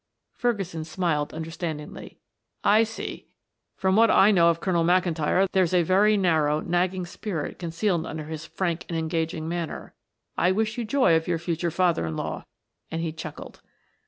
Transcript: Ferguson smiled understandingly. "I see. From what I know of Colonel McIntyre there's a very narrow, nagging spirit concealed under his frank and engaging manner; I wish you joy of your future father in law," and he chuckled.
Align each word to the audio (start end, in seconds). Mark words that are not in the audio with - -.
Ferguson 0.33 0.83
smiled 0.83 1.31
understandingly. 1.31 2.17
"I 2.63 2.81
see. 2.83 3.27
From 3.75 3.95
what 3.95 4.09
I 4.09 4.31
know 4.31 4.49
of 4.49 4.59
Colonel 4.59 4.83
McIntyre 4.83 5.47
there's 5.51 5.75
a 5.75 5.83
very 5.83 6.17
narrow, 6.17 6.59
nagging 6.59 7.05
spirit 7.05 7.59
concealed 7.59 8.07
under 8.07 8.23
his 8.25 8.43
frank 8.43 8.83
and 8.89 8.97
engaging 8.97 9.47
manner; 9.47 9.93
I 10.35 10.53
wish 10.53 10.75
you 10.79 10.85
joy 10.85 11.15
of 11.15 11.27
your 11.27 11.37
future 11.37 11.69
father 11.69 12.07
in 12.07 12.15
law," 12.15 12.45
and 12.89 13.03
he 13.03 13.11
chuckled. 13.11 13.61